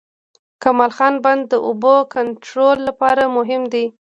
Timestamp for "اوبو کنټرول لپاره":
1.67-3.23